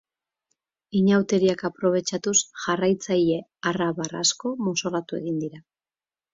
[0.99, 2.33] Inauteriak aprobetxatuz
[2.65, 3.39] jarraitzaile
[3.75, 5.67] arrabar asko mozorrotu egin dira.